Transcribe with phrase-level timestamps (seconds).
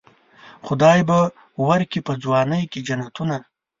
[0.65, 1.17] خدای به
[1.67, 3.35] ورکي په ځوانۍ کې جنتونه.